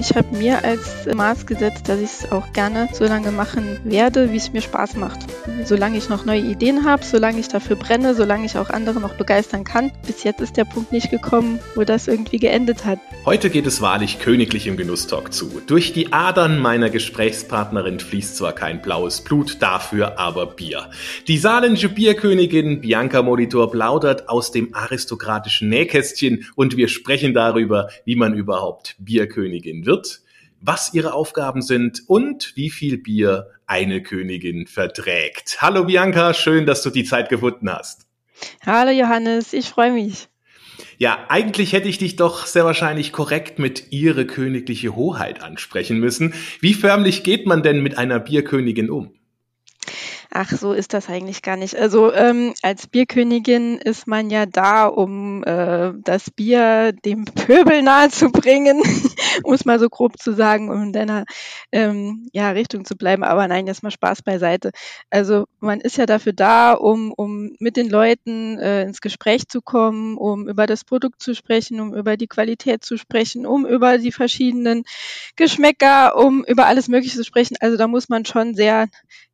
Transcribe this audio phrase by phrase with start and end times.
[0.00, 4.32] Ich habe mir als Maß gesetzt, dass ich es auch gerne so lange machen werde,
[4.32, 5.18] wie es mir Spaß macht.
[5.64, 9.14] Solange ich noch neue Ideen habe, solange ich dafür brenne, solange ich auch andere noch
[9.14, 9.90] begeistern kann.
[10.06, 13.00] Bis jetzt ist der Punkt nicht gekommen, wo das irgendwie geendet hat.
[13.24, 15.60] Heute geht es wahrlich königlich im Genusstalk zu.
[15.66, 20.90] Durch die Adern meiner Gesprächspartnerin fließt zwar kein blaues Blut, dafür aber Bier.
[21.26, 28.14] Die saarländische Bierkönigin Bianca Molitor plaudert aus dem aristokratischen Nähkästchen und wir sprechen darüber, wie
[28.14, 30.20] man überhaupt Bierkönigin wird,
[30.60, 35.58] was ihre Aufgaben sind und wie viel Bier eine Königin verträgt.
[35.60, 38.06] Hallo Bianca, schön, dass du die Zeit gefunden hast.
[38.64, 40.28] Hallo Johannes, ich freue mich.
[40.98, 46.34] Ja, eigentlich hätte ich dich doch sehr wahrscheinlich korrekt mit Ihre königliche Hoheit ansprechen müssen.
[46.60, 49.17] Wie förmlich geht man denn mit einer Bierkönigin um?
[50.30, 51.74] Ach, so ist das eigentlich gar nicht.
[51.76, 58.82] Also ähm, als Bierkönigin ist man ja da, um äh, das Bier dem Pöbel nahezubringen,
[59.42, 61.24] um es mal so grob zu sagen, um in deiner
[61.72, 63.24] ähm, ja, Richtung zu bleiben.
[63.24, 64.70] Aber nein, jetzt mal Spaß beiseite.
[65.08, 69.62] Also man ist ja dafür da, um, um mit den Leuten äh, ins Gespräch zu
[69.62, 73.96] kommen, um über das Produkt zu sprechen, um über die Qualität zu sprechen, um über
[73.96, 74.84] die verschiedenen
[75.36, 77.56] Geschmäcker, um über alles Mögliche zu sprechen.
[77.60, 78.88] Also da muss man schon sehr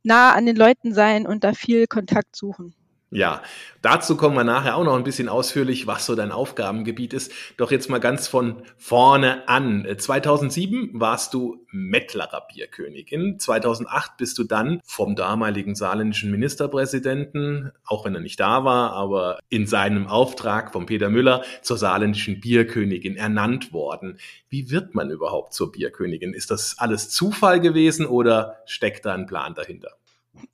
[0.05, 2.73] nah an den Leuten sein und da viel Kontakt suchen.
[3.15, 3.43] Ja,
[3.81, 7.31] dazu kommen wir nachher auch noch ein bisschen ausführlich, was so dein Aufgabengebiet ist.
[7.55, 9.87] Doch jetzt mal ganz von vorne an.
[9.97, 13.39] 2007 warst du Mettlerer Bierkönigin.
[13.39, 19.39] 2008 bist du dann vom damaligen saarländischen Ministerpräsidenten, auch wenn er nicht da war, aber
[19.47, 24.19] in seinem Auftrag von Peter Müller zur saarländischen Bierkönigin ernannt worden.
[24.49, 26.33] Wie wird man überhaupt zur Bierkönigin?
[26.33, 29.91] Ist das alles Zufall gewesen oder steckt da ein Plan dahinter?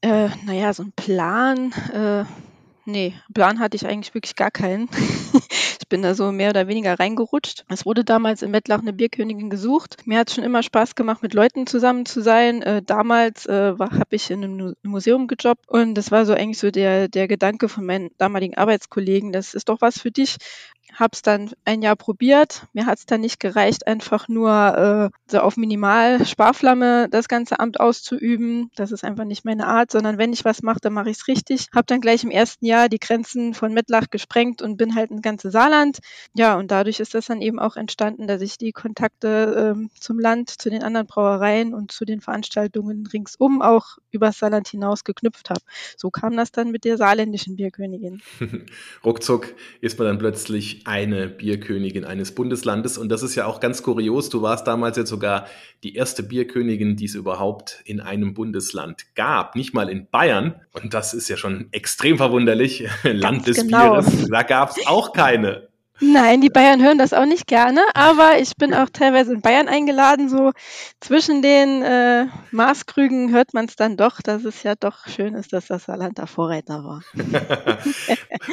[0.01, 2.25] Äh, naja, so ein Plan, äh,
[2.85, 4.89] nee, Plan hatte ich eigentlich wirklich gar keinen.
[5.79, 7.65] ich bin da so mehr oder weniger reingerutscht.
[7.69, 9.97] Es wurde damals in Mettlach eine Bierkönigin gesucht.
[10.05, 12.61] Mir hat es schon immer Spaß gemacht, mit Leuten zusammen zu sein.
[12.61, 16.71] Äh, damals äh, habe ich in einem Museum gejobbt und das war so eigentlich so
[16.71, 20.37] der, der Gedanke von meinen damaligen Arbeitskollegen, das ist doch was für dich
[20.93, 22.67] habe es dann ein Jahr probiert.
[22.73, 27.59] Mir hat es dann nicht gereicht, einfach nur äh, so auf Minimal Sparflamme das ganze
[27.59, 28.69] Amt auszuüben.
[28.75, 31.27] Das ist einfach nicht meine Art, sondern wenn ich was mache, dann mache ich es
[31.27, 31.67] richtig.
[31.73, 35.21] Habe dann gleich im ersten Jahr die Grenzen von Mettlach gesprengt und bin halt ins
[35.21, 35.99] ganze Saarland.
[36.33, 40.19] Ja, und dadurch ist das dann eben auch entstanden, dass ich die Kontakte ähm, zum
[40.19, 45.49] Land, zu den anderen Brauereien und zu den Veranstaltungen ringsum auch übers Saarland hinaus geknüpft
[45.49, 45.61] habe.
[45.97, 48.21] So kam das dann mit der saarländischen Bierkönigin.
[49.05, 52.97] Ruckzuck ist man dann plötzlich eine Bierkönigin eines Bundeslandes.
[52.97, 54.29] Und das ist ja auch ganz kurios.
[54.29, 55.47] Du warst damals jetzt sogar
[55.83, 59.55] die erste Bierkönigin, die es überhaupt in einem Bundesland gab.
[59.55, 60.55] Nicht mal in Bayern.
[60.73, 62.87] Und das ist ja schon extrem verwunderlich.
[63.03, 64.01] Land des genau.
[64.01, 64.27] Bieres.
[64.29, 65.70] Da gab es auch keine.
[66.03, 69.67] Nein, die Bayern hören das auch nicht gerne, aber ich bin auch teilweise in Bayern
[69.67, 70.29] eingeladen.
[70.29, 70.51] So
[70.99, 75.53] zwischen den äh, Maßkrügen hört man es dann doch, dass es ja doch schön ist,
[75.53, 77.03] dass das Saarland der Vorreiter war.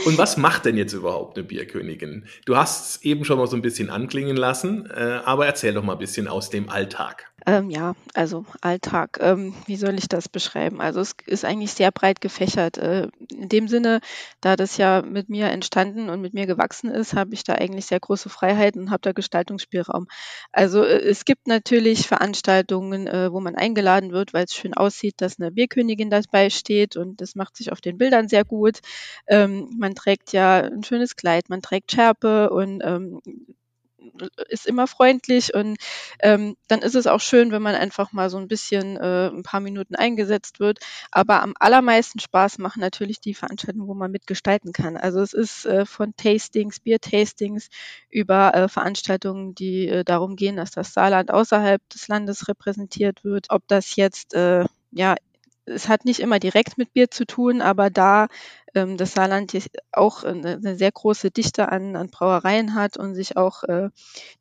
[0.05, 2.27] Und was macht denn jetzt überhaupt eine Bierkönigin?
[2.45, 5.83] Du hast es eben schon mal so ein bisschen anklingen lassen, äh, aber erzähl doch
[5.83, 7.28] mal ein bisschen aus dem Alltag.
[7.47, 10.81] Ähm, ja, also Alltag, ähm, wie soll ich das beschreiben?
[10.81, 12.79] Also es ist eigentlich sehr breit gefächert.
[12.79, 14.01] Äh, in dem Sinne,
[14.41, 17.87] da das ja mit mir entstanden und mit mir gewachsen ist, habe ich da eigentlich
[17.87, 20.09] sehr große Freiheiten und habe da Gestaltungsspielraum.
[20.53, 25.15] Also äh, es gibt natürlich Veranstaltungen, äh, wo man eingeladen wird, weil es schön aussieht,
[25.19, 28.81] dass eine Bierkönigin dabei steht und das macht sich auf den Bildern sehr gut.
[29.29, 33.21] Ähm, man trägt ja ein schönes Kleid, man trägt Schärpe und ähm,
[34.49, 35.77] ist immer freundlich und
[36.21, 39.43] ähm, dann ist es auch schön, wenn man einfach mal so ein bisschen äh, ein
[39.43, 40.79] paar Minuten eingesetzt wird.
[41.11, 44.97] Aber am allermeisten Spaß machen natürlich die Veranstaltungen, wo man mitgestalten kann.
[44.97, 47.69] Also es ist äh, von Tastings, Bier-Tastings
[48.11, 53.47] über äh, Veranstaltungen, die äh, darum gehen, dass das Saarland außerhalb des Landes repräsentiert wird.
[53.51, 55.17] Ob das jetzt äh, ja
[55.71, 58.29] es hat nicht immer direkt mit Bier zu tun, aber da
[58.75, 59.57] ähm, das Saarland
[59.93, 63.91] auch eine, eine, sehr große Dichte an, an Brauereien hat und sich auch äh,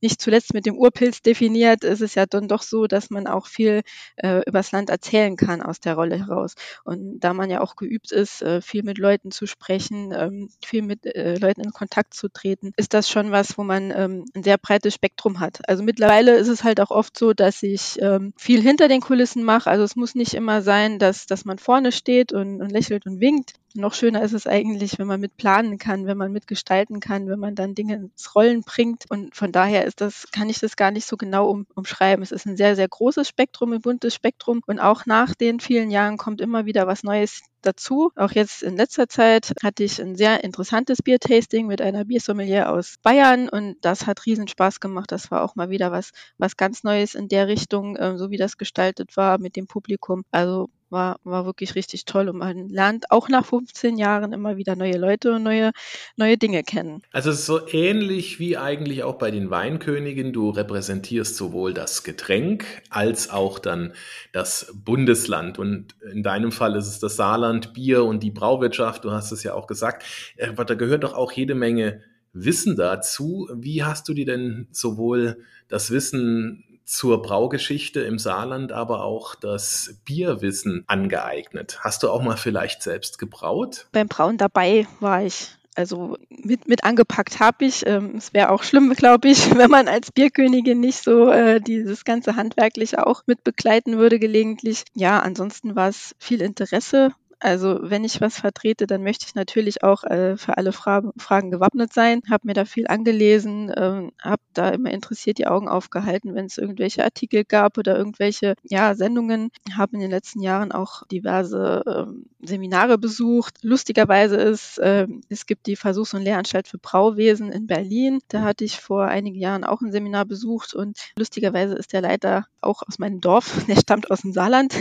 [0.01, 3.47] nicht zuletzt mit dem Urpilz definiert, ist es ja dann doch so, dass man auch
[3.47, 3.81] viel
[4.17, 6.55] äh, übers Land erzählen kann aus der Rolle heraus.
[6.83, 10.81] Und da man ja auch geübt ist, äh, viel mit Leuten zu sprechen, ähm, viel
[10.81, 14.43] mit äh, Leuten in Kontakt zu treten, ist das schon was, wo man ähm, ein
[14.43, 15.59] sehr breites Spektrum hat.
[15.67, 19.43] Also mittlerweile ist es halt auch oft so, dass ich ähm, viel hinter den Kulissen
[19.43, 19.69] mache.
[19.69, 23.19] Also es muss nicht immer sein, dass, dass man vorne steht und, und lächelt und
[23.19, 27.27] winkt noch schöner ist es eigentlich, wenn man mit planen kann, wenn man mitgestalten kann,
[27.27, 29.05] wenn man dann Dinge ins Rollen bringt.
[29.09, 32.23] Und von daher ist das, kann ich das gar nicht so genau um, umschreiben.
[32.23, 34.61] Es ist ein sehr, sehr großes Spektrum, ein buntes Spektrum.
[34.67, 38.11] Und auch nach den vielen Jahren kommt immer wieder was Neues dazu.
[38.15, 42.95] Auch jetzt in letzter Zeit hatte ich ein sehr interessantes Biertasting mit einer Biersommelier aus
[43.03, 45.11] Bayern und das hat riesen Spaß gemacht.
[45.11, 48.37] Das war auch mal wieder was, was ganz Neues in der Richtung, äh, so wie
[48.37, 50.23] das gestaltet war mit dem Publikum.
[50.31, 54.75] Also war, war wirklich richtig toll und man lernt auch nach 15 Jahren immer wieder
[54.75, 55.71] neue Leute und neue,
[56.15, 57.01] neue Dinge kennen.
[57.11, 60.33] Also so ähnlich wie eigentlich auch bei den Weinkönigen.
[60.33, 63.93] Du repräsentierst sowohl das Getränk als auch dann
[64.31, 65.59] das Bundesland.
[65.59, 69.03] Und in deinem Fall ist es das Saarland, Bier und die Brauwirtschaft.
[69.05, 70.03] Du hast es ja auch gesagt.
[70.41, 72.01] Aber da gehört doch auch jede Menge
[72.33, 73.49] Wissen dazu.
[73.53, 79.99] Wie hast du dir denn sowohl das Wissen zur Braugeschichte im Saarland aber auch das
[80.05, 81.79] Bierwissen angeeignet.
[81.81, 83.87] Hast du auch mal vielleicht selbst gebraut?
[83.91, 85.49] Beim Brauen dabei war ich.
[85.75, 87.85] Also mit, mit angepackt habe ich.
[87.85, 92.05] Ähm, es wäre auch schlimm, glaube ich, wenn man als Bierkönigin nicht so äh, dieses
[92.05, 94.85] ganze Handwerkliche auch mit begleiten würde gelegentlich.
[94.95, 99.83] Ja, ansonsten war es viel Interesse also wenn ich was vertrete, dann möchte ich natürlich
[99.83, 102.21] auch äh, für alle Fra Fragen gewappnet sein.
[102.29, 106.57] Habe mir da viel angelesen, ähm, habe da immer interessiert die Augen aufgehalten, wenn es
[106.57, 109.51] irgendwelche Artikel gab oder irgendwelche ja, Sendungen.
[109.75, 113.59] Habe in den letzten Jahren auch diverse ähm, Seminare besucht.
[113.61, 118.19] Lustigerweise ist, äh, es gibt die Versuchs- und Lehranstalt für Brauwesen in Berlin.
[118.29, 122.47] Da hatte ich vor einigen Jahren auch ein Seminar besucht und lustigerweise ist der Leiter
[122.61, 123.63] auch aus meinem Dorf.
[123.67, 124.73] Der stammt aus dem Saarland.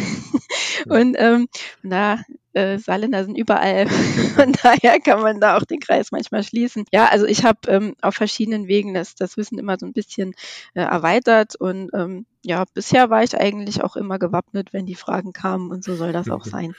[0.89, 1.49] und ähm,
[1.83, 2.19] da
[2.57, 3.87] äh, Saarländer sind überall.
[4.35, 6.85] Von daher kann man da auch den Kreis manchmal schließen.
[6.93, 10.35] Ja, also ich habe ähm, auf verschiedenen Wegen das, das Wissen immer so ein bisschen
[10.75, 15.33] äh, erweitert und ähm, ja, bisher war ich eigentlich auch immer gewappnet, wenn die Fragen
[15.33, 16.77] kamen und so soll das auch sein.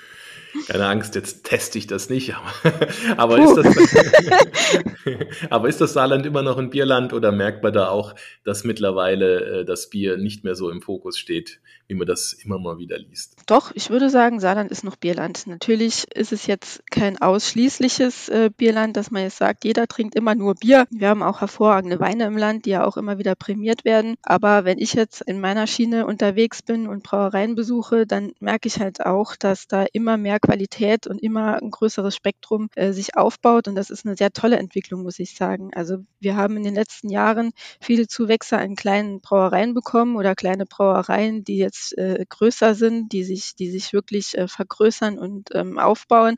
[0.68, 2.88] Keine Angst, jetzt teste ich das nicht, aber,
[3.18, 3.68] aber, ist das,
[5.50, 8.16] aber ist das Saarland immer noch ein Bierland oder merkt man da auch,
[8.46, 12.60] dass mittlerweile äh, das Bier nicht mehr so im Fokus steht, wie man das immer
[12.60, 13.36] mal wieder liest?
[13.46, 15.48] Doch, ich würde sagen, Saarland ist noch Bierland.
[15.48, 20.34] Natürlich ist es jetzt kein ausschließliches äh, Bierland, dass man jetzt sagt, jeder trinkt immer
[20.34, 20.88] nur Bier.
[20.90, 24.16] Wir haben auch hervorragende Weine im Land, die ja auch immer wieder prämiert werden.
[24.24, 28.80] Aber wenn ich jetzt in meiner Schiene unterwegs bin und Brauereien besuche, dann merke ich
[28.80, 33.68] halt auch, dass da immer mehr Qualität und immer ein größeres Spektrum äh, sich aufbaut.
[33.68, 35.72] Und das ist eine sehr tolle Entwicklung, muss ich sagen.
[35.74, 40.66] Also wir haben in den letzten Jahren viele Zuwächse an kleinen Brauereien bekommen oder kleine
[40.66, 45.80] Brauereien, die jetzt äh, größer sind, die sich, die sich wirklich äh, vergrößern und ähm,
[45.80, 46.38] aufbauen.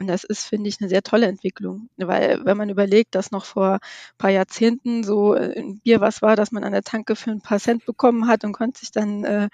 [0.00, 1.90] Und das ist, finde ich, eine sehr tolle Entwicklung.
[1.98, 3.78] Weil wenn man überlegt, dass noch vor ein
[4.16, 7.42] paar Jahrzehnten so äh, ein Bier was war, dass man an der Tanke für ein
[7.42, 9.50] paar Cent bekommen hat und konnte sich dann äh,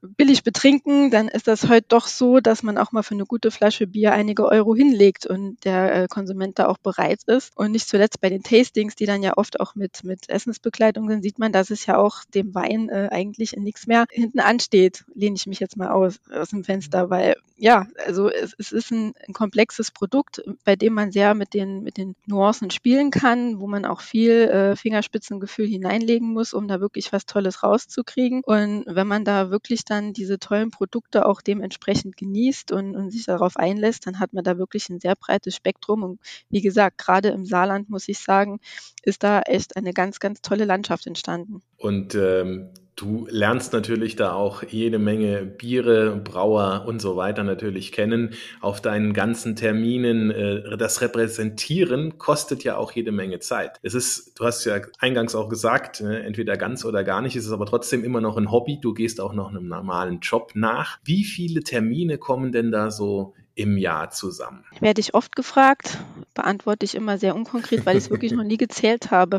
[0.00, 3.50] billig betrinken, dann ist das heute doch so, dass man auch mal für eine gute
[3.50, 7.54] Flasche Bier einige Euro hinlegt und der äh, Konsument da auch bereit ist.
[7.54, 11.22] Und nicht zuletzt bei den Tastings, die dann ja oft auch mit, mit Essensbegleitung sind,
[11.22, 15.04] sieht man, dass es ja auch dem Wein äh, eigentlich in nichts mehr hinten ansteht.
[15.14, 18.90] Lehne ich mich jetzt mal aus, aus dem Fenster, weil ja, also es, es ist
[18.90, 23.10] ein, ein Komplex komplexes Produkt, bei dem man sehr mit den, mit den Nuancen spielen
[23.10, 28.42] kann, wo man auch viel äh, Fingerspitzengefühl hineinlegen muss, um da wirklich was Tolles rauszukriegen.
[28.44, 33.26] Und wenn man da wirklich dann diese tollen Produkte auch dementsprechend genießt und, und sich
[33.26, 36.02] darauf einlässt, dann hat man da wirklich ein sehr breites Spektrum.
[36.02, 38.60] Und wie gesagt, gerade im Saarland muss ich sagen,
[39.02, 41.62] ist da echt eine ganz, ganz tolle Landschaft entstanden.
[41.78, 47.90] Und ähm, Du lernst natürlich da auch jede Menge Biere, Brauer und so weiter natürlich
[47.90, 48.34] kennen.
[48.60, 53.80] Auf deinen ganzen Terminen, äh, das Repräsentieren kostet ja auch jede Menge Zeit.
[53.82, 57.46] Es ist, du hast ja eingangs auch gesagt, ne, entweder ganz oder gar nicht, es
[57.46, 58.78] ist aber trotzdem immer noch ein Hobby.
[58.80, 60.98] Du gehst auch noch einem normalen Job nach.
[61.04, 64.64] Wie viele Termine kommen denn da so im Jahr zusammen?
[64.80, 65.98] Werde ich oft gefragt,
[66.34, 69.38] beantworte ich immer sehr unkonkret, weil ich es wirklich noch nie gezählt habe.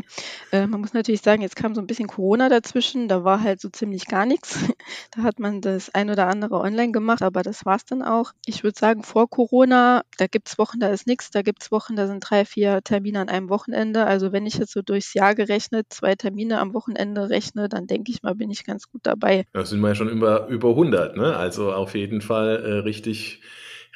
[0.50, 3.60] Äh, man muss natürlich sagen, jetzt kam so ein bisschen Corona dazwischen, da war halt
[3.60, 4.58] so ziemlich gar nichts.
[5.16, 8.32] Da hat man das ein oder andere online gemacht, aber das war es dann auch.
[8.44, 11.72] Ich würde sagen, vor Corona, da gibt es Wochen, da ist nichts, da gibt es
[11.72, 14.06] Wochen, da sind drei, vier Termine an einem Wochenende.
[14.06, 18.12] Also wenn ich jetzt so durchs Jahr gerechnet zwei Termine am Wochenende rechne, dann denke
[18.12, 19.46] ich mal, bin ich ganz gut dabei.
[19.52, 21.36] Da sind wir ja schon über, über 100, ne?
[21.36, 23.40] Also auf jeden Fall äh, richtig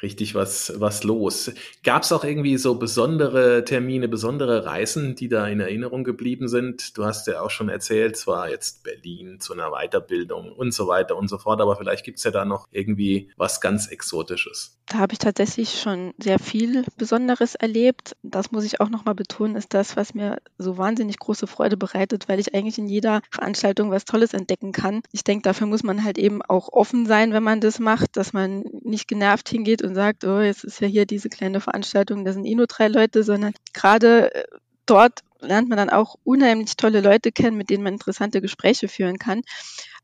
[0.01, 1.51] richtig was, was los.
[1.83, 6.97] Gab es auch irgendwie so besondere Termine, besondere Reisen, die da in Erinnerung geblieben sind?
[6.97, 11.15] Du hast ja auch schon erzählt, zwar jetzt Berlin zu einer Weiterbildung und so weiter
[11.17, 14.77] und so fort, aber vielleicht gibt's ja da noch irgendwie was ganz Exotisches.
[14.87, 18.17] Da habe ich tatsächlich schon sehr viel Besonderes erlebt.
[18.23, 22.27] Das muss ich auch nochmal betonen, ist das, was mir so wahnsinnig große Freude bereitet,
[22.27, 25.01] weil ich eigentlich in jeder Veranstaltung was Tolles entdecken kann.
[25.13, 28.33] Ich denke, dafür muss man halt eben auch offen sein, wenn man das macht, dass
[28.33, 32.23] man nicht genervt hingeht und und sagt, oh, jetzt ist ja hier diese kleine Veranstaltung,
[32.23, 34.43] da sind eh nur drei Leute, sondern gerade äh,
[34.85, 39.17] dort lernt man dann auch unheimlich tolle Leute kennen, mit denen man interessante Gespräche führen
[39.17, 39.41] kann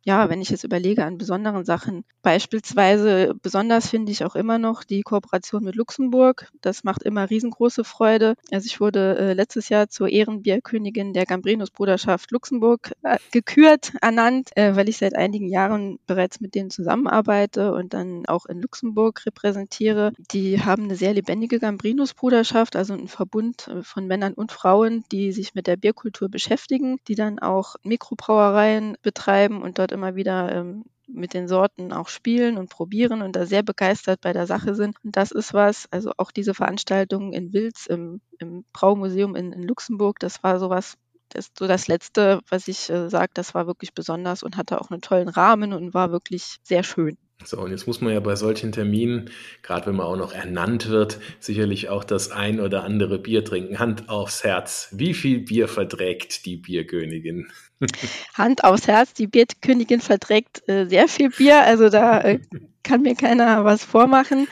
[0.08, 4.86] ja, wenn ich jetzt überlege an besonderen Sachen, beispielsweise besonders finde ich auch immer noch
[4.86, 6.50] die Kooperation mit Luxemburg.
[6.62, 8.36] Das macht immer riesengroße Freude.
[8.50, 14.52] Also ich wurde äh, letztes Jahr zur Ehrenbierkönigin der Gambrinus Bruderschaft Luxemburg äh, gekürt, ernannt,
[14.56, 19.26] äh, weil ich seit einigen Jahren bereits mit denen zusammenarbeite und dann auch in Luxemburg
[19.26, 20.14] repräsentiere.
[20.32, 25.04] Die haben eine sehr lebendige Gambrinus Bruderschaft, also ein Verbund äh, von Männern und Frauen,
[25.12, 30.52] die sich mit der Bierkultur beschäftigen, die dann auch Mikrobrauereien betreiben und dort immer wieder
[30.56, 34.76] ähm, mit den Sorten auch spielen und probieren und da sehr begeistert bei der Sache
[34.76, 34.96] sind.
[35.04, 39.64] Und das ist was, also auch diese Veranstaltung in Wilz im, im Braumuseum in, in
[39.64, 40.98] Luxemburg, das war sowas,
[41.30, 44.92] das so das letzte, was ich äh, sage, das war wirklich besonders und hatte auch
[44.92, 47.18] einen tollen Rahmen und war wirklich sehr schön.
[47.46, 49.30] So, und jetzt muss man ja bei solchen Terminen,
[49.62, 53.80] gerade wenn man auch noch ernannt wird, sicherlich auch das ein oder andere Bier trinken.
[53.80, 54.90] Hand aufs Herz.
[54.92, 57.48] Wie viel Bier verträgt die Bierkönigin?
[58.34, 62.40] Hand aufs Herz, die Bierkönigin verträgt äh, sehr viel Bier, also da äh,
[62.84, 64.48] kann mir keiner was vormachen.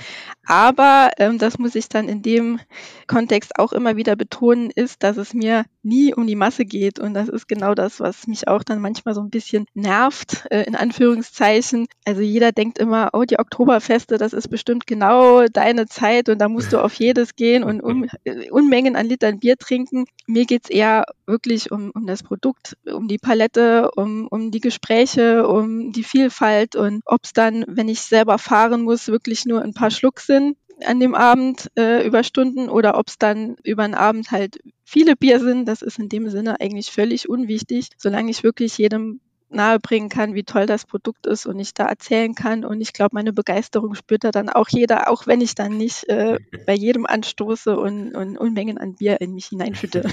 [0.46, 2.60] Aber ähm, das muss ich dann in dem
[3.08, 7.00] Kontext auch immer wieder betonen, ist, dass es mir nie um die Masse geht.
[7.00, 10.64] Und das ist genau das, was mich auch dann manchmal so ein bisschen nervt, äh,
[10.64, 11.88] in Anführungszeichen.
[12.06, 16.50] Also jeder denkt immer, oh, die Oktoberfeste, das ist bestimmt genau deine Zeit und da
[16.50, 20.06] musst du auf jedes gehen und um, äh, Unmengen an Litern Bier trinken.
[20.28, 25.48] Mir geht's eher wirklich um, um das Produkt, um die Palette, um, um die Gespräche,
[25.48, 29.74] um die Vielfalt und ob es dann, wenn ich selber fahren muss, wirklich nur ein
[29.74, 33.94] paar Schluck sind an dem Abend äh, über Stunden oder ob es dann über einen
[33.94, 38.44] Abend halt viele Bier sind, das ist in dem Sinne eigentlich völlig unwichtig, solange ich
[38.44, 39.22] wirklich jedem
[39.56, 42.66] nahebringen kann, wie toll das Produkt ist und ich da erzählen kann.
[42.66, 46.08] Und ich glaube, meine Begeisterung spürt da dann auch jeder, auch wenn ich dann nicht
[46.10, 50.04] äh, bei jedem anstoße und, und Unmengen an Bier in mich hineinschütte.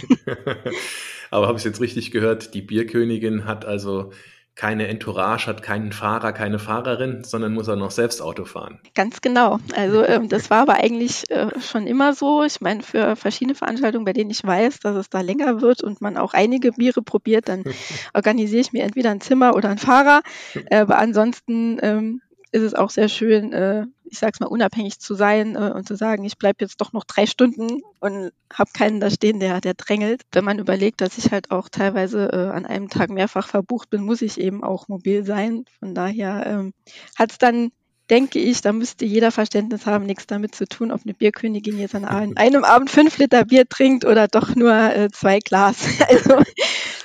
[1.31, 4.13] Aber habe ich jetzt richtig gehört, die Bierkönigin hat also
[4.55, 8.81] keine Entourage, hat keinen Fahrer, keine Fahrerin, sondern muss auch noch selbst Auto fahren.
[8.95, 9.59] Ganz genau.
[9.75, 12.45] Also ähm, das war aber eigentlich äh, schon immer so.
[12.45, 16.01] Ich meine, für verschiedene Veranstaltungen, bei denen ich weiß, dass es da länger wird und
[16.03, 17.65] man auch einige Biere probiert, dann
[18.15, 20.23] organisiere ich mir entweder ein Zimmer oder einen Fahrer.
[20.67, 22.21] Äh, aber ansonsten ähm,
[22.53, 25.97] ist es auch sehr schön, äh, ich sag's mal, unabhängig zu sein äh, und zu
[25.97, 29.75] sagen, ich bleibe jetzt doch noch drei Stunden und habe keinen da stehen, der, der
[29.75, 30.23] drängelt.
[30.33, 34.03] Wenn man überlegt, dass ich halt auch teilweise äh, an einem Tag mehrfach verbucht bin,
[34.03, 35.65] muss ich eben auch mobil sein.
[35.81, 36.75] Von daher ähm,
[37.17, 37.73] hat es dann
[38.11, 41.95] denke ich, da müsste jeder Verständnis haben, nichts damit zu tun, ob eine Bierkönigin jetzt
[41.95, 45.87] an einem Abend fünf Liter Bier trinkt oder doch nur äh, zwei Glas.
[46.09, 46.43] Also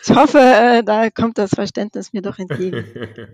[0.04, 2.84] ich hoffe, äh, da kommt das Verständnis mir doch entgegen.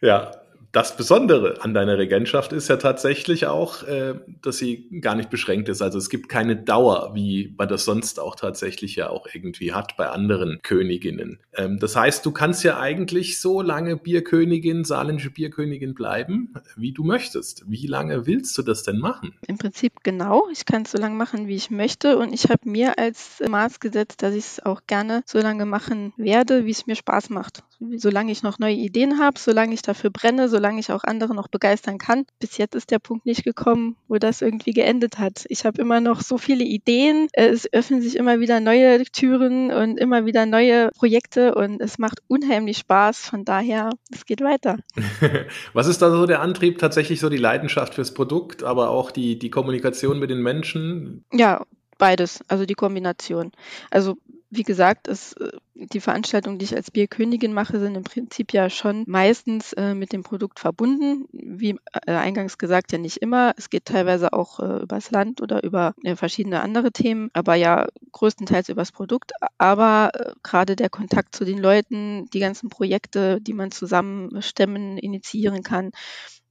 [0.00, 0.32] Ja,
[0.74, 5.68] das Besondere an deiner Regentschaft ist ja tatsächlich auch, äh, dass sie gar nicht beschränkt
[5.68, 5.80] ist.
[5.80, 9.96] Also es gibt keine Dauer, wie man das sonst auch tatsächlich ja auch irgendwie hat
[9.96, 11.38] bei anderen Königinnen.
[11.52, 17.04] Ähm, das heißt, du kannst ja eigentlich so lange Bierkönigin, saarländische Bierkönigin bleiben, wie du
[17.04, 17.62] möchtest.
[17.68, 19.32] Wie lange willst du das denn machen?
[19.46, 20.48] Im Prinzip genau.
[20.50, 22.18] Ich kann es so lange machen, wie ich möchte.
[22.18, 26.12] Und ich habe mir als Maß gesetzt, dass ich es auch gerne so lange machen
[26.16, 27.62] werde, wie es mir Spaß macht.
[27.96, 31.34] Solange ich noch neue Ideen habe, solange ich dafür brenne, solange solange ich auch andere
[31.34, 32.24] noch begeistern kann.
[32.40, 35.44] Bis jetzt ist der Punkt nicht gekommen, wo das irgendwie geendet hat.
[35.50, 37.28] Ich habe immer noch so viele Ideen.
[37.34, 42.20] Es öffnen sich immer wieder neue Türen und immer wieder neue Projekte und es macht
[42.28, 43.28] unheimlich Spaß.
[43.28, 44.78] Von daher, es geht weiter.
[45.74, 46.78] Was ist da so der Antrieb?
[46.78, 51.26] Tatsächlich so die Leidenschaft fürs Produkt, aber auch die, die Kommunikation mit den Menschen?
[51.30, 51.66] Ja,
[51.98, 53.52] beides, also die Kombination.
[53.90, 54.16] Also
[54.56, 58.70] wie gesagt, ist, äh, die Veranstaltungen, die ich als Bierkönigin mache, sind im Prinzip ja
[58.70, 61.26] schon meistens äh, mit dem Produkt verbunden.
[61.32, 63.54] Wie äh, eingangs gesagt, ja nicht immer.
[63.56, 67.86] Es geht teilweise auch äh, übers Land oder über äh, verschiedene andere Themen, aber ja
[68.12, 69.32] größtenteils übers Produkt.
[69.58, 74.98] Aber äh, gerade der Kontakt zu den Leuten, die ganzen Projekte, die man zusammen stemmen,
[74.98, 75.90] initiieren kann,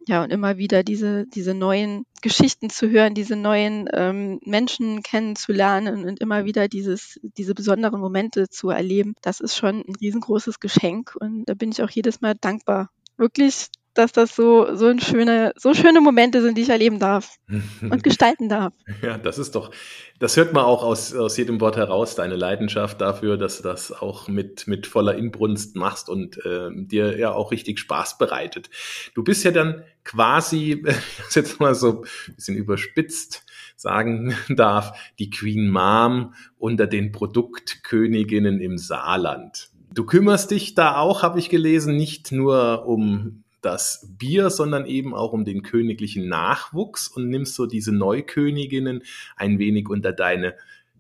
[0.08, 6.06] ja, und immer wieder diese, diese neuen Geschichten zu hören, diese neuen ähm, Menschen kennenzulernen
[6.06, 11.16] und immer wieder dieses, diese besonderen Momente zu erleben, das ist schon ein riesengroßes Geschenk
[11.20, 12.90] und da bin ich auch jedes Mal dankbar.
[13.18, 17.38] Wirklich dass das so, so, ein schöne, so schöne Momente sind, die ich erleben darf
[17.82, 18.74] und gestalten darf.
[19.02, 19.72] Ja, das ist doch,
[20.20, 23.92] das hört man auch aus, aus jedem Wort heraus, deine Leidenschaft dafür, dass du das
[23.92, 28.70] auch mit, mit voller Inbrunst machst und äh, dir ja auch richtig Spaß bereitet.
[29.14, 30.84] Du bist ja dann quasi,
[31.18, 33.44] das jetzt mal so ein bisschen überspitzt
[33.84, 39.70] sagen darf, die Queen Mom unter den Produktköniginnen im Saarland.
[39.94, 45.14] Du kümmerst dich da auch, habe ich gelesen, nicht nur um das Bier, sondern eben
[45.14, 47.08] auch um den königlichen Nachwuchs.
[47.08, 49.04] Und nimmst so diese Neuköniginnen
[49.36, 50.56] ein wenig unter deine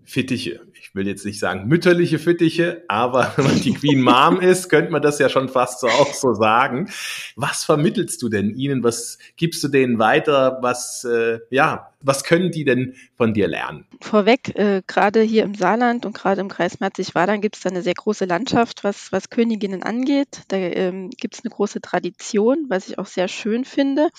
[0.06, 0.62] Fittiche.
[0.74, 4.92] Ich will jetzt nicht sagen mütterliche Fittiche, aber wenn man die Queen Mom ist, könnte
[4.92, 6.90] man das ja schon fast so auch so sagen.
[7.36, 8.84] Was vermittelst du denn ihnen?
[8.84, 10.60] Was gibst du denen weiter?
[10.62, 13.86] Was, äh, ja, was können die denn von dir lernen?
[14.02, 17.94] Vorweg, äh, gerade hier im Saarland und gerade im Kreis Merzig-Wadern gibt es eine sehr
[17.94, 20.42] große Landschaft, was, was Königinnen angeht.
[20.50, 24.10] Da ähm, gibt es eine große Tradition, was ich auch sehr schön finde.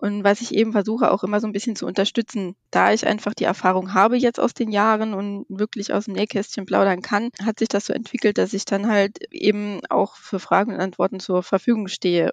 [0.00, 3.34] Und was ich eben versuche auch immer so ein bisschen zu unterstützen, da ich einfach
[3.34, 7.58] die Erfahrung habe jetzt aus den Jahren und wirklich aus dem Nähkästchen plaudern kann, hat
[7.58, 11.42] sich das so entwickelt, dass ich dann halt eben auch für Fragen und Antworten zur
[11.42, 12.32] Verfügung stehe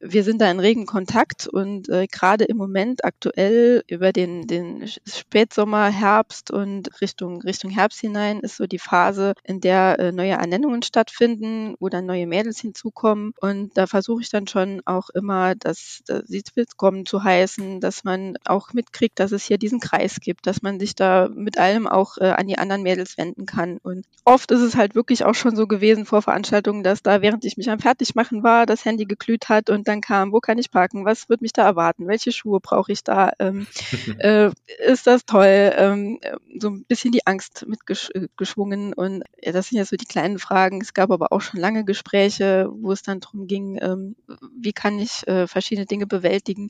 [0.00, 4.86] wir sind da in regen Kontakt und äh, gerade im Moment aktuell über den, den
[5.06, 10.32] Spätsommer, Herbst und Richtung, Richtung Herbst hinein ist so die Phase, in der äh, neue
[10.32, 13.32] Ernennungen stattfinden, wo dann neue Mädels hinzukommen.
[13.40, 18.04] Und da versuche ich dann schon auch immer, dass, dass sie willkommen zu heißen, dass
[18.04, 21.86] man auch mitkriegt, dass es hier diesen Kreis gibt, dass man sich da mit allem
[21.86, 23.78] auch äh, an die anderen Mädels wenden kann.
[23.82, 27.44] Und oft ist es halt wirklich auch schon so gewesen vor Veranstaltungen, dass da, während
[27.44, 30.70] ich mich am Fertigmachen war, das Handy geglüht hat und dann kam, wo kann ich
[30.70, 33.66] parken, was wird mich da erwarten, welche Schuhe brauche ich da, ähm,
[34.18, 34.50] äh,
[34.86, 36.20] ist das toll, ähm,
[36.58, 40.80] so ein bisschen die Angst mitgeschwungen und ja, das sind ja so die kleinen Fragen.
[40.80, 44.16] Es gab aber auch schon lange Gespräche, wo es dann darum ging, ähm,
[44.58, 46.68] wie kann ich äh, verschiedene Dinge bewältigen.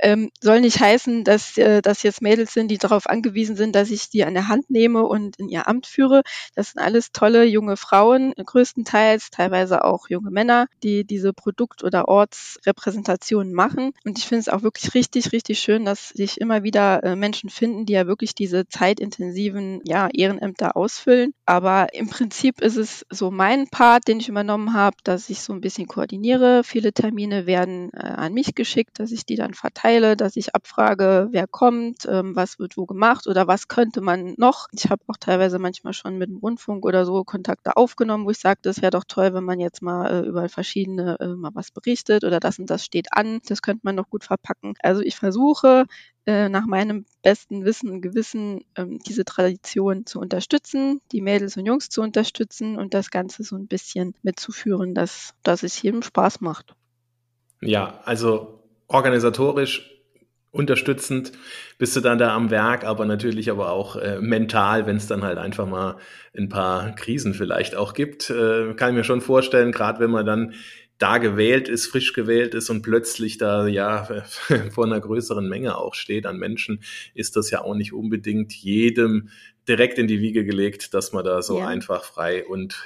[0.00, 3.90] Ähm, soll nicht heißen, dass äh, das jetzt Mädels sind, die darauf angewiesen sind, dass
[3.90, 6.22] ich die an der Hand nehme und in ihr Amt führe.
[6.54, 12.08] Das sind alles tolle junge Frauen, größtenteils, teilweise auch junge Männer, die diese Produkt- oder
[12.40, 13.92] Ortsrepräsentationen machen.
[14.04, 17.50] Und ich finde es auch wirklich richtig, richtig schön, dass sich immer wieder äh, Menschen
[17.50, 21.32] finden, die ja wirklich diese zeitintensiven ja, Ehrenämter ausfüllen.
[21.46, 25.52] Aber im Prinzip ist es so mein Part, den ich übernommen habe, dass ich so
[25.52, 26.62] ein bisschen koordiniere.
[26.64, 31.28] Viele Termine werden äh, an mich geschickt, dass ich die dann verteile, dass ich abfrage,
[31.30, 34.68] wer kommt, ähm, was wird wo gemacht oder was könnte man noch.
[34.72, 38.38] Ich habe auch teilweise manchmal schon mit dem Rundfunk oder so Kontakte aufgenommen, wo ich
[38.38, 41.70] sagte, es wäre doch toll, wenn man jetzt mal äh, über verschiedene äh, mal was
[41.70, 43.40] berichtet oder das und das steht an.
[43.46, 44.74] Das könnte man noch gut verpacken.
[44.80, 45.84] Also ich versuche
[46.26, 51.66] äh, nach meinem besten Wissen und Gewissen ähm, diese Tradition zu unterstützen, die Mädels und
[51.66, 56.40] Jungs zu unterstützen und das Ganze so ein bisschen mitzuführen, dass, dass es jedem Spaß
[56.40, 56.74] macht.
[57.60, 59.90] Ja, also organisatorisch
[60.52, 61.32] unterstützend
[61.78, 65.22] bist du dann da am Werk, aber natürlich aber auch äh, mental, wenn es dann
[65.22, 65.96] halt einfach mal
[66.36, 70.26] ein paar Krisen vielleicht auch gibt, äh, kann ich mir schon vorstellen, gerade wenn man
[70.26, 70.54] dann
[71.00, 74.04] da gewählt ist, frisch gewählt ist und plötzlich da ja
[74.70, 76.82] vor einer größeren Menge auch steht an Menschen,
[77.14, 79.30] ist das ja auch nicht unbedingt jedem
[79.66, 81.66] direkt in die Wiege gelegt, dass man da so ja.
[81.66, 82.76] einfach frei und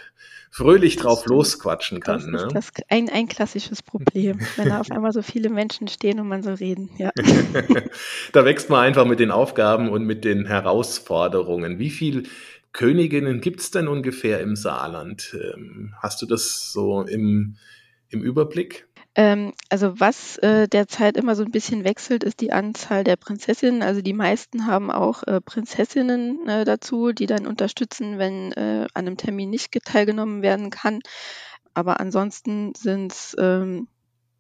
[0.51, 2.21] fröhlich drauf losquatschen kann.
[2.21, 2.47] Das ne?
[2.47, 6.29] ist das ein, ein klassisches Problem, wenn da auf einmal so viele Menschen stehen und
[6.29, 6.91] man so reden.
[6.99, 7.11] Ja.
[8.33, 11.81] da wächst man einfach mit den Aufgaben und mit den Herausforderungen.
[11.81, 12.29] Wie viel
[12.73, 15.37] Königinnen gibt's denn ungefähr im Saarland?
[15.55, 17.57] Ähm, hast du das so im
[18.15, 18.87] im Überblick?
[19.17, 23.83] Ähm, also was äh, derzeit immer so ein bisschen wechselt, ist die Anzahl der Prinzessinnen.
[23.83, 29.07] Also die meisten haben auch äh, Prinzessinnen äh, dazu, die dann unterstützen, wenn äh, an
[29.07, 31.01] einem Termin nicht teilgenommen werden kann.
[31.75, 33.89] Aber ansonsten sind es ähm,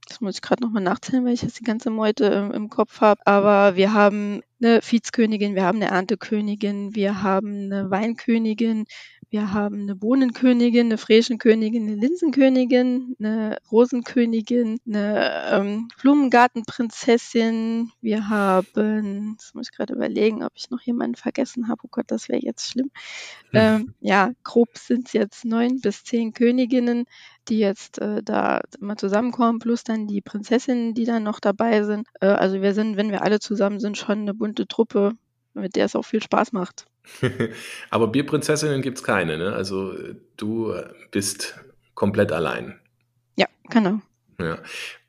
[0.09, 3.01] das muss ich gerade nochmal nachzählen, weil ich jetzt die ganze Meute im, im Kopf
[3.01, 3.27] habe.
[3.27, 8.85] Aber wir haben eine Viehskönigin, wir haben eine Erntekönigin, wir haben eine Weinkönigin,
[9.31, 17.93] wir haben eine Bohnenkönigin, eine Fräschenkönigin, eine Linsenkönigin, eine Rosenkönigin, eine ähm, Blumengartenprinzessin.
[18.01, 21.81] Wir haben, das muss ich gerade überlegen, ob ich noch jemanden vergessen habe.
[21.85, 22.91] Oh Gott, das wäre jetzt schlimm.
[23.51, 23.61] Hm.
[23.61, 27.05] Ähm, ja, grob sind es jetzt neun bis zehn Königinnen,
[27.49, 32.07] die jetzt äh, da immer zusammenkommen, plus dann die Prinzessinnen, die dann noch dabei sind.
[32.21, 35.13] Äh, also wir sind, wenn wir alle zusammen sind, schon eine bunte Truppe,
[35.55, 36.87] mit der es auch viel Spaß macht.
[37.91, 39.53] Aber Bierprinzessinnen gibt es keine, ne?
[39.53, 39.95] Also
[40.37, 40.75] du
[41.11, 41.59] bist
[41.95, 42.79] komplett allein.
[43.37, 44.01] Ja, genau.
[44.39, 44.59] Ja.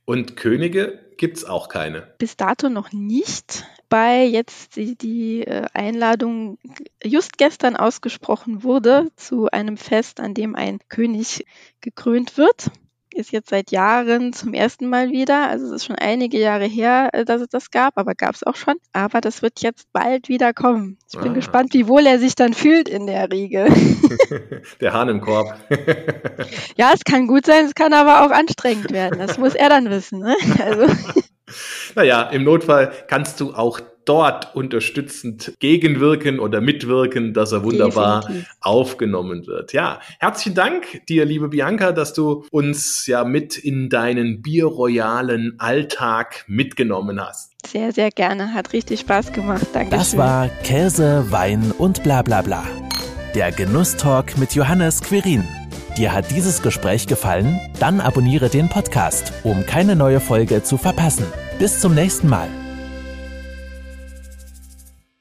[0.05, 2.01] Und Könige gibt es auch keine.
[2.17, 3.65] Bis dato noch nicht.
[3.89, 6.57] Bei jetzt die, die äh, Einladung
[7.03, 11.45] just gestern ausgesprochen wurde zu einem Fest, an dem ein König
[11.81, 12.71] gekrönt wird
[13.15, 15.49] ist jetzt seit Jahren zum ersten Mal wieder.
[15.49, 18.43] Also es ist schon einige Jahre her, äh, dass es das gab, aber gab es
[18.43, 18.75] auch schon.
[18.93, 20.97] Aber das wird jetzt bald wieder kommen.
[21.11, 21.33] Ich bin ah.
[21.33, 23.67] gespannt, wie wohl er sich dann fühlt in der Riege.
[24.81, 25.55] der Hahn im Korb.
[26.75, 29.19] ja, es kann gut sein, es kann aber auch anstrengend werden.
[29.19, 30.19] Das muss er dann wissen.
[30.19, 30.35] Ne?
[30.63, 30.87] Also.
[31.95, 38.49] Naja, im Notfall kannst du auch dort unterstützend gegenwirken oder mitwirken, dass er wunderbar Definitiv.
[38.61, 39.73] aufgenommen wird.
[39.73, 46.45] Ja, herzlichen Dank dir, liebe Bianca, dass du uns ja mit in deinen bierroyalen Alltag
[46.47, 47.53] mitgenommen hast.
[47.65, 48.53] Sehr, sehr gerne.
[48.53, 49.65] Hat richtig Spaß gemacht.
[49.73, 49.89] Danke.
[49.89, 52.63] Das war Käse, Wein und bla bla bla.
[53.33, 55.43] Der Genusstalk mit Johannes Quirin.
[55.97, 57.59] Dir hat dieses Gespräch gefallen?
[57.79, 61.25] Dann abonniere den Podcast, um keine neue Folge zu verpassen.
[61.57, 62.49] Bis zum nächsten Mal.